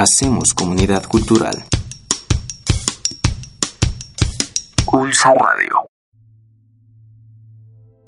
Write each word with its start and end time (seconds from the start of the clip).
Hacemos 0.00 0.54
comunidad 0.54 1.04
cultural. 1.04 1.62
Pulso 4.86 5.28
Radio. 5.28 5.90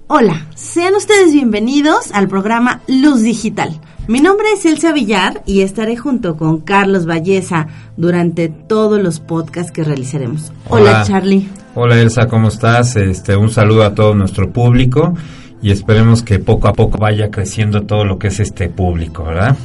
Hola, 0.07 0.47
sean 0.55 0.95
ustedes 0.95 1.35
bienvenidos 1.35 2.11
al 2.13 2.29
programa 2.29 2.81
Luz 2.87 3.21
Digital. 3.21 3.79
Mi 4.09 4.21
nombre 4.21 4.47
es 4.55 4.65
Elsa 4.65 4.93
Villar 4.93 5.43
y 5.45 5.61
estaré 5.61 5.99
junto 5.99 6.39
con 6.39 6.63
Carlos 6.63 7.05
Valleza 7.05 7.67
durante 7.99 8.49
todos 8.49 8.99
los 8.99 9.21
podcasts 9.21 9.71
que 9.71 9.85
realizaremos. 9.85 10.51
Hola, 10.71 11.05
Charlie. 11.07 11.47
Hola 11.75 12.01
Elsa, 12.01 12.27
¿cómo 12.27 12.49
estás? 12.49 12.97
Este, 12.97 13.37
un 13.37 13.51
saludo 13.51 13.85
a 13.85 13.95
todo 13.95 14.15
nuestro 14.15 14.51
público 14.51 15.13
y 15.61 15.73
esperemos 15.73 16.23
que 16.23 16.39
poco 16.39 16.69
a 16.69 16.73
poco 16.73 16.97
vaya 16.97 17.31
creciendo 17.31 17.83
todo 17.83 18.07
lo 18.07 18.19
que 18.19 18.29
es 18.29 18.41
este 18.41 18.71
público, 18.71 19.25
¿verdad? 19.25 19.59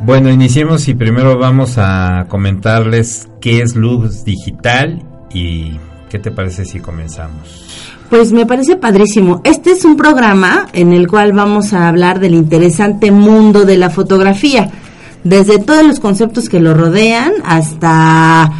Bueno, 0.00 0.30
iniciemos 0.30 0.88
y 0.88 0.94
primero 0.94 1.38
vamos 1.38 1.78
a 1.78 2.26
comentarles 2.28 3.28
qué 3.40 3.62
es 3.62 3.74
Luz 3.74 4.24
Digital 4.24 5.02
y 5.32 5.78
qué 6.10 6.18
te 6.18 6.30
parece 6.30 6.64
si 6.64 6.80
comenzamos. 6.80 7.64
Pues 8.10 8.32
me 8.32 8.46
parece 8.46 8.76
padrísimo. 8.76 9.40
Este 9.44 9.70
es 9.70 9.84
un 9.84 9.96
programa 9.96 10.66
en 10.72 10.92
el 10.92 11.08
cual 11.08 11.32
vamos 11.32 11.72
a 11.72 11.88
hablar 11.88 12.20
del 12.20 12.34
interesante 12.34 13.10
mundo 13.10 13.64
de 13.64 13.78
la 13.78 13.90
fotografía, 13.90 14.70
desde 15.24 15.58
todos 15.58 15.84
los 15.86 16.00
conceptos 16.00 16.48
que 16.48 16.60
lo 16.60 16.74
rodean 16.74 17.32
hasta 17.44 18.52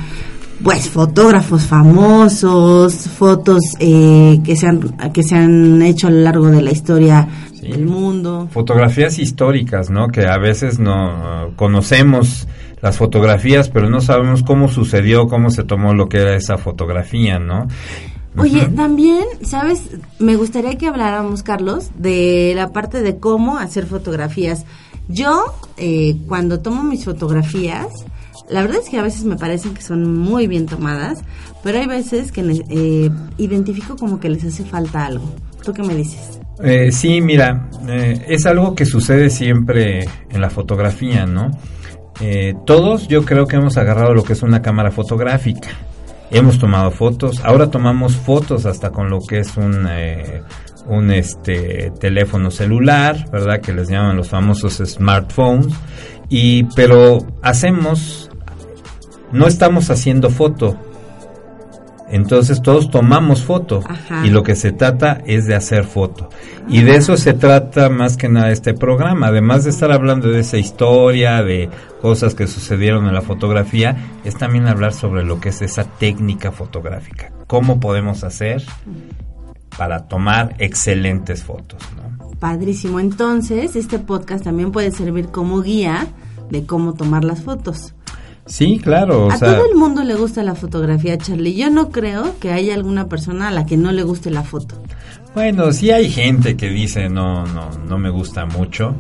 pues 0.62 0.88
fotógrafos 0.88 1.64
famosos, 1.64 2.94
fotos 2.94 3.60
eh, 3.78 4.40
que 4.44 4.56
se 4.56 4.66
han 4.66 4.80
que 5.12 5.22
se 5.22 5.36
han 5.36 5.82
hecho 5.82 6.06
a 6.06 6.10
lo 6.10 6.20
largo 6.20 6.46
de 6.48 6.62
la 6.62 6.70
historia 6.70 7.28
del 7.60 7.86
mundo. 7.86 8.48
Fotografías 8.50 9.18
históricas, 9.18 9.90
¿no? 9.90 10.08
Que 10.08 10.26
a 10.26 10.38
veces 10.38 10.78
no 10.78 11.52
conocemos 11.56 12.46
las 12.80 12.98
fotografías, 12.98 13.70
pero 13.70 13.88
no 13.88 14.00
sabemos 14.00 14.42
cómo 14.42 14.68
sucedió, 14.68 15.26
cómo 15.26 15.50
se 15.50 15.64
tomó 15.64 15.94
lo 15.94 16.08
que 16.08 16.18
era 16.18 16.36
esa 16.36 16.58
fotografía, 16.58 17.38
¿no? 17.38 17.66
Oye, 18.36 18.66
también, 18.66 19.24
¿sabes? 19.42 19.90
Me 20.18 20.36
gustaría 20.36 20.76
que 20.76 20.88
habláramos, 20.88 21.42
Carlos, 21.42 21.90
de 21.96 22.52
la 22.56 22.72
parte 22.72 23.00
de 23.00 23.18
cómo 23.18 23.58
hacer 23.58 23.86
fotografías. 23.86 24.66
Yo, 25.08 25.44
eh, 25.76 26.16
cuando 26.26 26.60
tomo 26.60 26.82
mis 26.82 27.04
fotografías, 27.04 27.86
la 28.48 28.62
verdad 28.62 28.80
es 28.82 28.88
que 28.88 28.98
a 28.98 29.02
veces 29.02 29.24
me 29.24 29.36
parecen 29.36 29.74
que 29.74 29.82
son 29.82 30.18
muy 30.18 30.46
bien 30.46 30.66
tomadas, 30.66 31.20
pero 31.62 31.78
hay 31.78 31.86
veces 31.86 32.32
que 32.32 32.40
eh, 32.68 33.10
identifico 33.38 33.96
como 33.96 34.20
que 34.20 34.28
les 34.28 34.44
hace 34.44 34.64
falta 34.64 35.06
algo. 35.06 35.24
¿Tú 35.64 35.72
qué 35.72 35.82
me 35.82 35.94
dices? 35.94 36.40
Eh, 36.62 36.92
sí, 36.92 37.20
mira, 37.20 37.68
eh, 37.88 38.24
es 38.28 38.46
algo 38.46 38.74
que 38.74 38.84
sucede 38.84 39.30
siempre 39.30 40.06
en 40.30 40.40
la 40.40 40.50
fotografía, 40.50 41.26
¿no? 41.26 41.50
Eh, 42.20 42.54
todos 42.64 43.08
yo 43.08 43.24
creo 43.24 43.46
que 43.46 43.56
hemos 43.56 43.76
agarrado 43.76 44.14
lo 44.14 44.22
que 44.22 44.34
es 44.34 44.42
una 44.42 44.62
cámara 44.62 44.90
fotográfica. 44.90 45.70
Hemos 46.30 46.58
tomado 46.58 46.90
fotos, 46.90 47.40
ahora 47.44 47.70
tomamos 47.70 48.16
fotos 48.16 48.66
hasta 48.66 48.90
con 48.90 49.10
lo 49.10 49.20
que 49.20 49.38
es 49.40 49.56
un, 49.56 49.86
un 50.86 51.10
este, 51.10 51.92
teléfono 52.00 52.50
celular, 52.50 53.28
¿verdad? 53.30 53.60
Que 53.60 53.72
les 53.72 53.88
llaman 53.88 54.16
los 54.16 54.28
famosos 54.28 54.82
smartphones. 54.84 55.74
Y, 56.28 56.64
pero 56.74 57.18
hacemos, 57.42 58.23
no 59.34 59.46
estamos 59.46 59.90
haciendo 59.90 60.30
foto, 60.30 60.78
entonces 62.08 62.62
todos 62.62 62.90
tomamos 62.90 63.42
foto 63.42 63.82
y 64.24 64.30
lo 64.30 64.44
que 64.44 64.54
se 64.54 64.70
trata 64.70 65.20
es 65.26 65.46
de 65.46 65.56
hacer 65.56 65.84
foto. 65.84 66.28
Y 66.68 66.82
de 66.82 66.94
eso 66.94 67.16
se 67.16 67.32
trata 67.32 67.88
más 67.88 68.16
que 68.16 68.28
nada 68.28 68.52
este 68.52 68.72
programa. 68.72 69.26
Además 69.26 69.64
de 69.64 69.70
estar 69.70 69.90
hablando 69.90 70.28
de 70.28 70.40
esa 70.40 70.56
historia, 70.56 71.42
de 71.42 71.70
cosas 72.00 72.36
que 72.36 72.46
sucedieron 72.46 73.06
en 73.06 73.14
la 73.14 73.22
fotografía, 73.22 73.96
es 74.24 74.36
también 74.36 74.68
hablar 74.68 74.92
sobre 74.92 75.24
lo 75.24 75.40
que 75.40 75.48
es 75.48 75.60
esa 75.62 75.84
técnica 75.84 76.52
fotográfica. 76.52 77.32
¿Cómo 77.48 77.80
podemos 77.80 78.22
hacer 78.22 78.62
para 79.76 80.06
tomar 80.06 80.54
excelentes 80.58 81.42
fotos? 81.42 81.82
Padrísimo. 82.38 83.00
Entonces, 83.00 83.74
este 83.74 83.98
podcast 83.98 84.44
también 84.44 84.70
puede 84.70 84.92
servir 84.92 85.28
como 85.28 85.62
guía 85.62 86.06
de 86.50 86.64
cómo 86.64 86.94
tomar 86.94 87.24
las 87.24 87.42
fotos. 87.42 87.94
Sí, 88.46 88.78
claro. 88.82 89.30
a 89.30 89.38
todo 89.38 89.70
el 89.70 89.76
mundo 89.76 90.04
le 90.04 90.14
gusta 90.14 90.42
la 90.42 90.54
fotografía, 90.54 91.16
Charlie. 91.16 91.54
Yo 91.54 91.70
no 91.70 91.90
creo 91.90 92.38
que 92.40 92.52
haya 92.52 92.74
alguna 92.74 93.08
persona 93.08 93.48
a 93.48 93.50
la 93.50 93.64
que 93.64 93.76
no 93.76 93.90
le 93.92 94.02
guste 94.02 94.30
la 94.30 94.42
foto. 94.42 94.76
Bueno, 95.34 95.72
sí 95.72 95.90
hay 95.90 96.10
gente 96.10 96.56
que 96.56 96.68
dice 96.68 97.08
no, 97.08 97.46
no, 97.46 97.70
no 97.88 97.98
me 97.98 98.10
gusta 98.10 98.44
mucho. 98.44 98.94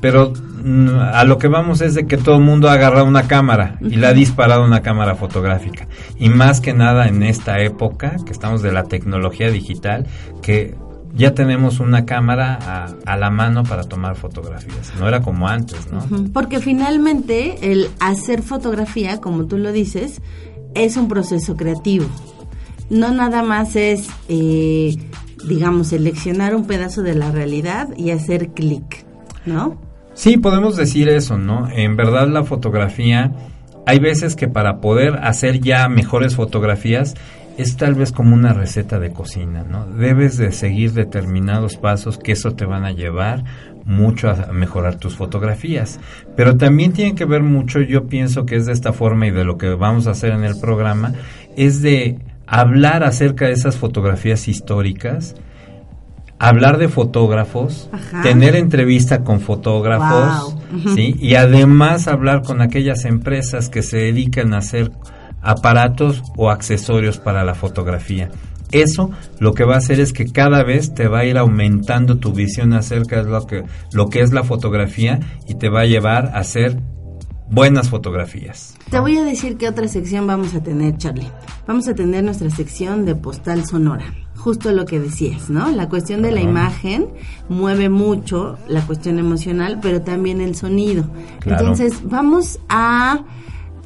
Pero 0.00 0.32
mm, 0.32 0.90
a 1.12 1.24
lo 1.24 1.38
que 1.38 1.48
vamos 1.48 1.80
es 1.80 1.94
de 1.94 2.06
que 2.06 2.16
todo 2.16 2.36
el 2.36 2.42
mundo 2.42 2.68
ha 2.68 2.74
agarrado 2.74 3.04
una 3.06 3.26
cámara 3.26 3.78
y 3.80 3.96
la 3.96 4.08
ha 4.08 4.12
disparado 4.12 4.64
una 4.64 4.82
cámara 4.82 5.14
fotográfica. 5.14 5.88
Y 6.18 6.28
más 6.28 6.60
que 6.60 6.72
nada 6.72 7.08
en 7.08 7.22
esta 7.22 7.60
época 7.60 8.16
que 8.24 8.32
estamos 8.32 8.62
de 8.62 8.72
la 8.72 8.84
tecnología 8.84 9.50
digital, 9.50 10.06
que 10.42 10.76
ya 11.14 11.34
tenemos 11.34 11.80
una 11.80 12.04
cámara 12.04 12.94
a, 13.04 13.16
la 13.16 13.30
mano 13.30 13.64
para 13.64 13.84
tomar 13.84 14.16
fotografías. 14.16 14.92
No 14.98 15.08
era 15.08 15.20
como 15.20 15.48
antes, 15.48 15.90
¿no? 15.90 16.00
Porque 16.32 16.60
finalmente 16.60 17.72
el 17.72 17.90
hacer 18.00 18.42
fotografía, 18.42 19.20
como 19.20 19.46
tú 19.46 19.58
lo 19.58 19.72
dices, 19.72 20.20
es 20.74 20.96
un 20.96 21.08
proceso 21.08 21.56
creativo. 21.56 22.06
No 22.90 23.12
nada 23.12 23.42
más 23.42 23.76
es, 23.76 24.08
eh, 24.28 24.96
digamos, 25.46 25.88
seleccionar 25.88 26.54
un 26.54 26.66
pedazo 26.66 27.02
de 27.02 27.14
la 27.14 27.30
realidad 27.30 27.88
y 27.96 28.10
hacer 28.10 28.50
clic, 28.50 29.04
¿no? 29.44 29.78
Sí, 30.14 30.36
podemos 30.36 30.76
decir 30.76 31.08
eso, 31.08 31.38
¿no? 31.38 31.68
En 31.70 31.96
verdad 31.96 32.28
la 32.28 32.44
fotografía, 32.44 33.32
hay 33.86 33.98
veces 33.98 34.36
que 34.36 34.48
para 34.48 34.80
poder 34.80 35.16
hacer 35.22 35.60
ya 35.60 35.88
mejores 35.88 36.34
fotografías 36.34 37.14
es 37.58 37.76
tal 37.76 37.94
vez 37.94 38.12
como 38.12 38.34
una 38.34 38.52
receta 38.52 39.00
de 39.00 39.12
cocina, 39.12 39.64
¿no? 39.68 39.84
Debes 39.84 40.36
de 40.36 40.52
seguir 40.52 40.92
determinados 40.92 41.76
pasos 41.76 42.16
que 42.16 42.32
eso 42.32 42.52
te 42.54 42.64
van 42.64 42.84
a 42.84 42.92
llevar 42.92 43.42
mucho 43.84 44.30
a 44.30 44.52
mejorar 44.52 44.94
tus 44.94 45.16
fotografías. 45.16 45.98
Pero 46.36 46.56
también 46.56 46.92
tiene 46.92 47.16
que 47.16 47.24
ver 47.24 47.42
mucho, 47.42 47.80
yo 47.80 48.06
pienso 48.06 48.46
que 48.46 48.54
es 48.54 48.66
de 48.66 48.72
esta 48.72 48.92
forma 48.92 49.26
y 49.26 49.32
de 49.32 49.44
lo 49.44 49.58
que 49.58 49.70
vamos 49.70 50.06
a 50.06 50.12
hacer 50.12 50.32
en 50.32 50.44
el 50.44 50.58
programa, 50.60 51.14
es 51.56 51.82
de 51.82 52.18
hablar 52.46 53.02
acerca 53.02 53.46
de 53.46 53.52
esas 53.52 53.76
fotografías 53.76 54.46
históricas, 54.46 55.34
hablar 56.38 56.78
de 56.78 56.88
fotógrafos, 56.88 57.90
tener 58.22 58.54
entrevista 58.54 59.24
con 59.24 59.40
fotógrafos, 59.40 60.54
¿sí? 60.94 61.16
Y 61.18 61.34
además 61.34 62.06
hablar 62.06 62.42
con 62.42 62.60
aquellas 62.60 63.04
empresas 63.04 63.68
que 63.68 63.82
se 63.82 63.96
dedican 63.96 64.54
a 64.54 64.58
hacer 64.58 64.92
aparatos 65.42 66.22
o 66.36 66.50
accesorios 66.50 67.18
para 67.18 67.44
la 67.44 67.54
fotografía. 67.54 68.30
Eso 68.70 69.10
lo 69.38 69.54
que 69.54 69.64
va 69.64 69.74
a 69.74 69.78
hacer 69.78 69.98
es 69.98 70.12
que 70.12 70.26
cada 70.26 70.62
vez 70.62 70.94
te 70.94 71.08
va 71.08 71.20
a 71.20 71.24
ir 71.24 71.38
aumentando 71.38 72.18
tu 72.18 72.32
visión 72.32 72.74
acerca 72.74 73.22
de 73.22 73.30
lo 73.30 73.46
que, 73.46 73.64
lo 73.92 74.10
que 74.10 74.20
es 74.20 74.32
la 74.32 74.44
fotografía 74.44 75.20
y 75.46 75.54
te 75.54 75.70
va 75.70 75.80
a 75.80 75.86
llevar 75.86 76.26
a 76.34 76.40
hacer 76.40 76.78
buenas 77.50 77.88
fotografías. 77.88 78.76
Te 78.90 78.98
voy 79.00 79.16
a 79.16 79.24
decir 79.24 79.56
qué 79.56 79.68
otra 79.68 79.88
sección 79.88 80.26
vamos 80.26 80.54
a 80.54 80.62
tener, 80.62 80.98
Charlie. 80.98 81.30
Vamos 81.66 81.88
a 81.88 81.94
tener 81.94 82.24
nuestra 82.24 82.50
sección 82.50 83.06
de 83.06 83.14
postal 83.14 83.64
sonora. 83.64 84.14
Justo 84.36 84.70
lo 84.70 84.84
que 84.84 85.00
decías, 85.00 85.50
¿no? 85.50 85.70
La 85.70 85.88
cuestión 85.88 86.22
de 86.22 86.30
la 86.30 86.40
imagen 86.40 87.08
mueve 87.48 87.88
mucho 87.88 88.56
la 88.68 88.82
cuestión 88.82 89.18
emocional, 89.18 89.78
pero 89.82 90.02
también 90.02 90.40
el 90.40 90.54
sonido. 90.54 91.04
Entonces, 91.44 92.00
vamos 92.04 92.60
a 92.68 93.24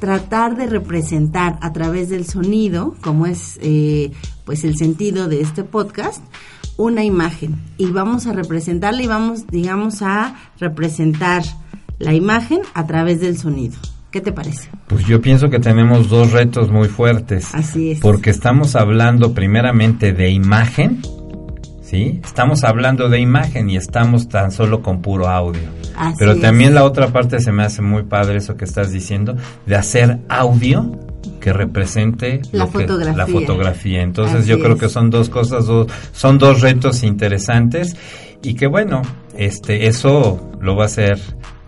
tratar 0.03 0.57
de 0.57 0.67
representar 0.67 1.57
a 1.61 1.71
través 1.71 2.09
del 2.09 2.25
sonido, 2.25 2.93
como 2.99 3.25
es 3.25 3.57
eh, 3.61 4.11
pues 4.43 4.65
el 4.65 4.75
sentido 4.75 5.29
de 5.29 5.39
este 5.39 5.63
podcast, 5.63 6.21
una 6.75 7.05
imagen 7.05 7.55
y 7.77 7.85
vamos 7.85 8.27
a 8.27 8.33
representarla 8.33 9.01
y 9.01 9.07
vamos, 9.07 9.47
digamos, 9.47 10.01
a 10.01 10.35
representar 10.59 11.43
la 11.99 12.13
imagen 12.13 12.59
a 12.73 12.85
través 12.85 13.21
del 13.21 13.37
sonido. 13.37 13.77
¿Qué 14.11 14.19
te 14.19 14.33
parece? 14.33 14.67
Pues 14.87 15.05
yo 15.05 15.21
pienso 15.21 15.49
que 15.49 15.59
tenemos 15.59 16.09
dos 16.09 16.33
retos 16.33 16.69
muy 16.69 16.89
fuertes. 16.89 17.55
Así 17.55 17.91
es. 17.91 18.01
Porque 18.01 18.29
estamos 18.29 18.75
hablando 18.75 19.33
primeramente 19.33 20.11
de 20.11 20.31
imagen 20.31 21.01
Estamos 21.93 22.63
hablando 22.63 23.07
de 23.07 23.19
imagen 23.19 23.69
y 23.69 23.77
estamos 23.77 24.27
tan 24.27 24.51
solo 24.51 24.81
con 24.81 25.03
puro 25.03 25.27
audio. 25.27 25.61
Pero 26.17 26.37
también 26.37 26.73
la 26.73 26.83
otra 26.83 27.07
parte 27.07 27.39
se 27.39 27.51
me 27.51 27.63
hace 27.63 27.81
muy 27.81 28.03
padre 28.03 28.37
eso 28.37 28.55
que 28.57 28.65
estás 28.65 28.91
diciendo, 28.91 29.35
de 29.65 29.75
hacer 29.75 30.19
audio 30.29 30.99
que 31.39 31.53
represente 31.53 32.41
la, 32.51 32.67
fotografía. 32.67 33.17
la 33.17 33.27
fotografía. 33.27 34.01
Entonces 34.01 34.47
yo 34.47 34.59
creo 34.59 34.77
que 34.77 34.89
son 34.89 35.09
dos 35.09 35.29
cosas, 35.29 35.65
son 36.13 36.37
dos 36.37 36.61
retos 36.61 37.03
interesantes 37.03 37.95
y 38.41 38.55
que 38.55 38.67
bueno, 38.67 39.01
este, 39.37 39.87
eso 39.87 40.51
lo 40.59 40.75
va 40.75 40.83
a 40.83 40.85
hacer 40.87 41.19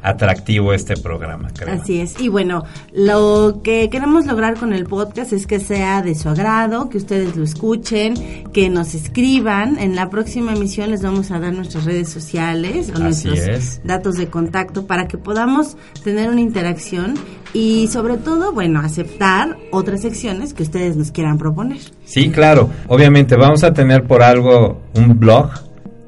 atractivo 0.06 0.72
este 0.74 0.96
programa, 0.96 1.50
creo. 1.54 1.81
Así 1.81 2.00
es. 2.00 2.19
Y 2.19 2.30
bueno, 2.30 2.63
lo 2.94 3.62
que 3.63 3.90
queremos 3.90 4.28
lograr 4.28 4.56
con 4.56 4.72
el 4.72 4.86
podcast 4.86 5.34
es 5.34 5.48
que 5.48 5.60
sea 5.60 6.02
de 6.04 6.13
su 6.13 6.30
agrado, 6.30 6.90
que 6.90 6.98
ustedes 6.98 7.36
lo 7.36 7.44
escuchen, 7.44 8.13
que 8.54 8.69
nos 8.69 8.94
escriban. 8.94 9.80
En 9.80 9.96
la 9.96 10.10
próxima 10.10 10.54
emisión 10.54 10.92
les 10.92 11.02
vamos 11.02 11.31
a 11.31 11.40
dar 11.40 11.54
nuestras 11.54 11.86
redes 11.86 12.10
sociales 12.10 12.92
o 12.96 13.00
nuestros 13.00 13.81
datos 13.84 14.16
de 14.16 14.28
contacto 14.28 14.86
para 14.86 15.07
que 15.07 15.18
podamos 15.18 15.75
tener 16.04 16.30
una 16.30 16.42
interacción 16.42 17.16
y 17.54 17.88
sobre 17.88 18.18
todo, 18.18 18.52
bueno, 18.52 18.81
aceptar 18.81 19.57
otras 19.72 20.02
secciones 20.02 20.54
que 20.54 20.63
ustedes 20.63 20.98
nos 20.98 21.12
quieran 21.12 21.38
proponer. 21.38 21.80
Sí, 22.06 22.30
claro. 22.30 22.69
Obviamente 22.88 23.36
vamos 23.36 23.63
a 23.63 23.74
tener 23.74 24.04
por 24.04 24.22
algo 24.22 24.81
un 24.94 25.18
blog 25.19 25.64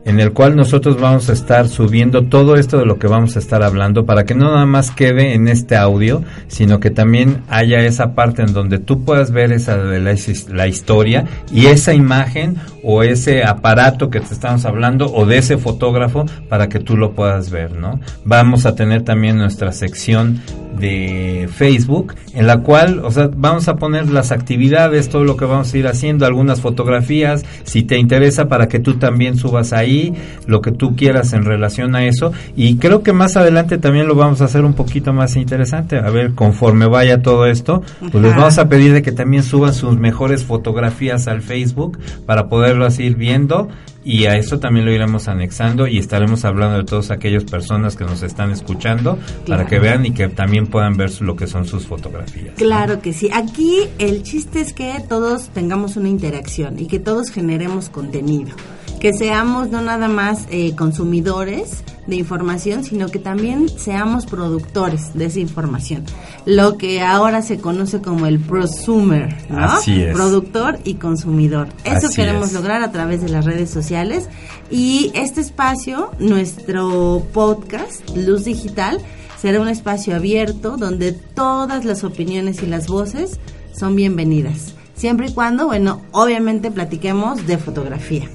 en 0.08 0.22
el 0.22 0.32
cual 0.32 0.56
nosotros 0.56 1.00
vamos 1.02 1.30
a 1.30 1.34
estar 1.34 1.68
subiendo 1.68 2.24
todo 2.24 2.56
esto 2.56 2.78
de 2.78 2.86
lo 2.86 2.98
que 2.98 3.08
vamos 3.08 3.36
a 3.36 3.40
estar 3.40 3.62
hablando 3.62 4.06
para 4.06 4.24
que 4.24 4.36
no 4.36 4.46
nada 4.46 4.66
más 4.66 4.90
quede 4.90 5.34
en 5.34 5.50
este 5.50 5.76
audio, 5.76 6.24
sino 6.48 6.80
que 6.80 6.92
también 6.92 7.42
haya 7.50 7.82
esa 7.82 8.16
parte 8.16 8.42
en 8.42 8.54
donde 8.54 8.80
tú 8.80 9.04
puedas 9.04 9.32
ver 9.32 9.52
esa 9.52 9.78
de 9.78 10.00
la, 10.00 10.16
la 10.50 10.68
historia 10.68 11.26
y 11.52 11.66
esa 11.66 11.94
imagen 11.94 12.56
o 12.84 13.04
ese 13.04 13.44
aparato 13.44 14.10
que 14.10 14.22
te 14.22 14.34
estamos 14.34 14.64
hablando 14.64 15.12
o 15.14 15.26
de 15.26 15.40
ese 15.40 15.58
fotógrafo 15.58 16.26
para 16.48 16.70
que 16.70 16.80
tú 16.80 16.96
lo 16.96 17.12
puedas 17.12 17.52
ver, 17.52 17.74
¿no? 17.74 18.00
Vamos 18.24 18.66
a 18.66 18.76
tener 18.76 19.02
también 19.02 19.38
nuestra 19.38 19.74
sección 19.74 20.42
de 20.80 21.50
Facebook 21.54 22.16
en 22.34 22.48
la 22.48 22.60
cual, 22.60 23.00
o 23.04 23.12
sea, 23.12 23.30
vamos 23.36 23.68
a 23.68 23.76
poner 23.76 24.10
las 24.10 24.32
actividades, 24.32 25.10
todo 25.10 25.24
lo 25.24 25.38
que 25.38 25.46
vamos 25.46 25.74
a 25.74 25.78
ir 25.78 25.88
haciendo, 25.88 26.26
algunas 26.26 26.62
fotografías, 26.62 27.46
si 27.64 27.84
te 27.84 27.98
interesa 27.98 28.48
para 28.48 28.68
que 28.68 28.80
tú 28.80 28.96
también 28.96 29.38
subas 29.38 29.74
ahí 29.74 30.14
lo 30.46 30.62
que 30.62 30.72
tú 30.72 30.96
quieras 30.96 31.34
en 31.34 31.46
relación 31.46 31.96
a 31.96 32.06
eso. 32.06 32.32
Y 32.56 32.78
creo 32.78 33.04
que 33.04 33.14
más 33.14 33.38
adelante 33.38 33.78
también 33.78 34.08
lo 34.08 34.16
vamos 34.16 34.42
a 34.42 34.46
hacer 34.46 34.66
un 34.66 34.74
poquito 34.74 35.14
más 35.14 35.36
interesante, 35.36 35.98
a 35.98 36.10
ver, 36.10 36.34
conforme 36.34 36.88
vaya 36.88 37.22
todo 37.22 37.46
esto, 37.46 37.82
pues 38.00 38.24
les 38.24 38.36
vamos 38.36 38.58
a 38.58 38.70
pedir 38.70 38.94
de 38.94 39.02
que 39.02 39.12
también 39.12 39.44
suban 39.44 39.74
sus 39.74 39.98
mejores 39.98 40.44
fotografías 40.44 41.28
al 41.28 41.42
Facebook 41.42 42.00
para 42.26 42.48
poderlo 42.48 42.88
ir 43.00 43.16
viendo 43.16 43.68
y 44.08 44.26
a 44.26 44.38
eso 44.38 44.58
también 44.58 44.86
lo 44.86 44.94
iremos 44.94 45.28
anexando 45.28 45.86
y 45.86 45.98
estaremos 45.98 46.46
hablando 46.46 46.78
de 46.78 46.86
todas 46.86 47.12
aquellas 47.12 47.44
personas 47.44 47.98
que 47.98 48.06
nos 48.06 48.24
están 48.24 48.52
escuchando 48.52 49.20
para 49.46 49.66
que 49.68 49.80
vean 49.80 50.06
y 50.06 50.12
que 50.12 50.30
también 50.30 50.68
puedan 50.68 50.96
ver 50.96 51.12
lo 51.22 51.36
que 51.36 51.46
son 51.46 51.66
sus 51.66 51.86
fotografías. 51.88 52.56
Claro 52.56 53.02
que 53.02 53.12
sí. 53.12 53.30
Aquí 53.34 53.90
el 54.00 54.24
chiste 54.24 54.62
es 54.62 54.72
que 54.72 55.04
todos 55.10 55.50
tengamos 55.50 55.98
una 55.98 56.08
interacción 56.08 56.80
y 56.80 56.88
que 56.88 57.00
todos 57.00 57.32
generemos 57.32 57.90
contenido 57.90 58.56
que 59.00 59.14
seamos 59.14 59.70
no 59.70 59.82
nada 59.82 60.08
más 60.08 60.46
eh, 60.50 60.76
consumidores 60.76 61.84
de 62.08 62.16
información, 62.16 62.84
sino 62.84 63.10
que 63.10 63.20
también 63.20 63.70
seamos 63.70 64.26
productores 64.26 65.14
de 65.14 65.26
esa 65.26 65.40
información. 65.40 66.04
Lo 66.46 66.78
que 66.78 67.02
ahora 67.02 67.42
se 67.42 67.60
conoce 67.60 68.02
como 68.02 68.26
el 68.26 68.40
prosumer, 68.40 69.36
¿no? 69.50 69.60
Así 69.60 70.02
es. 70.02 70.14
Productor 70.14 70.80
y 70.84 70.96
consumidor. 70.96 71.68
Eso 71.84 72.08
queremos 72.16 72.54
lograr 72.54 72.82
a 72.82 72.92
través 72.92 73.22
de 73.22 73.30
las 73.30 73.46
redes 73.46 73.70
sociales. 73.70 74.30
Y 74.72 75.12
este 75.14 75.42
espacio, 75.42 76.12
nuestro 76.20 77.24
podcast, 77.34 78.10
Luz 78.16 78.46
Digital, 78.46 79.00
será 79.40 79.60
un 79.60 79.68
espacio 79.68 80.16
abierto 80.16 80.78
donde 80.78 81.12
todas 81.12 81.86
las 81.86 82.04
opiniones 82.04 82.64
y 82.64 82.68
las 82.68 82.88
voces 82.88 83.40
son 83.78 83.96
bienvenidas. 83.96 84.74
Siempre 84.96 85.28
y 85.28 85.34
cuando, 85.34 85.68
bueno, 85.68 86.02
obviamente 86.12 86.72
platiquemos 86.72 87.46
de 87.46 87.58
fotografía. 87.60 88.28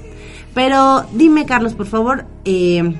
Pero 0.53 1.05
dime, 1.13 1.45
Carlos, 1.45 1.73
por 1.73 1.87
favor, 1.87 2.25
eh, 2.45 2.93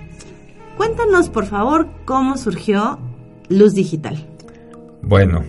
cuéntanos, 0.78 1.30
por 1.30 1.46
favor, 1.46 1.88
cómo 2.06 2.38
surgió 2.38 3.00
Luz 3.50 3.74
Digital. 3.74 4.26
Bueno, 5.02 5.44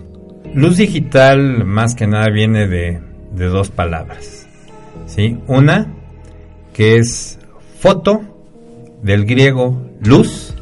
Luz 0.55 0.77
Digital 0.77 1.65
más 1.65 1.95
que 1.95 2.07
nada 2.07 2.29
viene 2.31 2.69
de, 2.69 3.01
de 3.33 3.47
dos 3.47 3.71
palabras. 3.71 4.47
¿sí? 5.07 5.39
Una, 5.47 5.87
que 6.73 6.97
es 6.97 7.39
foto, 7.79 8.23
del 9.03 9.25
griego 9.27 9.83
luz, 10.01 10.55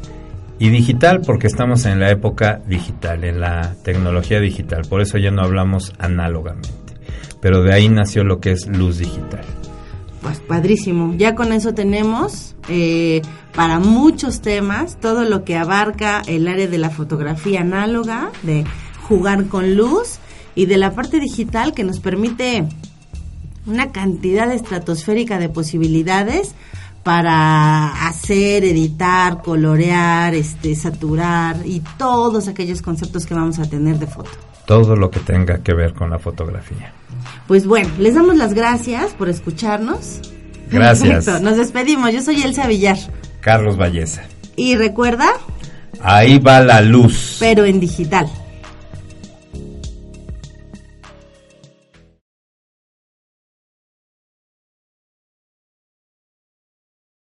y 0.59 0.69
digital 0.69 1.21
porque 1.25 1.47
estamos 1.47 1.85
en 1.85 1.99
la 1.99 2.09
época 2.09 2.61
digital, 2.65 3.25
en 3.25 3.41
la 3.41 3.75
tecnología 3.83 4.39
digital. 4.39 4.83
Por 4.87 5.01
eso 5.01 5.17
ya 5.17 5.29
no 5.29 5.41
hablamos 5.41 5.93
análogamente. 5.97 6.69
Pero 7.41 7.63
de 7.63 7.73
ahí 7.73 7.89
nació 7.89 8.23
lo 8.23 8.39
que 8.39 8.51
es 8.51 8.67
luz 8.67 8.99
digital. 8.99 9.43
Pues 10.23 10.39
padrísimo. 10.39 11.13
Ya 11.17 11.35
con 11.35 11.51
eso 11.51 11.73
tenemos 11.73 12.55
eh, 12.69 13.21
para 13.53 13.79
muchos 13.79 14.39
temas 14.41 14.97
todo 14.99 15.25
lo 15.25 15.43
que 15.43 15.57
abarca 15.57 16.21
el 16.25 16.47
área 16.47 16.67
de 16.67 16.77
la 16.77 16.89
fotografía 16.89 17.59
análoga, 17.59 18.31
de 18.41 18.63
jugar 19.07 19.47
con 19.47 19.75
luz 19.75 20.19
y 20.55 20.65
de 20.65 20.77
la 20.77 20.95
parte 20.95 21.19
digital 21.19 21.73
que 21.73 21.83
nos 21.83 21.99
permite 21.99 22.65
una 23.65 23.91
cantidad 23.91 24.49
estratosférica 24.51 25.39
de 25.39 25.49
posibilidades 25.49 26.55
para 27.03 28.07
hacer, 28.07 28.63
editar, 28.63 29.41
colorear, 29.41 30.35
este, 30.35 30.73
saturar 30.73 31.57
y 31.65 31.81
todos 31.97 32.47
aquellos 32.47 32.81
conceptos 32.81 33.25
que 33.25 33.33
vamos 33.33 33.59
a 33.59 33.65
tener 33.65 33.99
de 33.99 34.07
foto. 34.07 34.31
Todo 34.65 34.95
lo 34.95 35.11
que 35.11 35.19
tenga 35.19 35.59
que 35.59 35.73
ver 35.73 35.93
con 35.93 36.09
la 36.09 36.19
fotografía. 36.19 36.93
Pues 37.47 37.65
bueno, 37.65 37.89
les 37.99 38.15
damos 38.15 38.37
las 38.37 38.53
gracias 38.53 39.13
por 39.13 39.29
escucharnos. 39.29 40.21
Gracias. 40.71 41.41
Nos 41.41 41.57
despedimos. 41.57 42.11
Yo 42.13 42.21
soy 42.21 42.41
Elsa 42.41 42.67
Villar. 42.67 42.97
Carlos 43.41 43.77
Valleza. 43.77 44.23
Y 44.55 44.75
recuerda. 44.75 45.33
Ahí 46.01 46.39
va 46.39 46.61
la 46.61 46.81
luz. 46.81 47.37
Pero 47.39 47.65
en 47.65 47.79
digital. 47.79 48.27